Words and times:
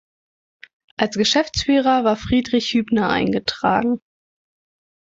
Als 0.97 1.15
Geschäftsführer 1.15 2.03
war 2.03 2.15
Friedrich 2.15 2.73
Hübner 2.73 3.09
eingetragen. 3.09 4.01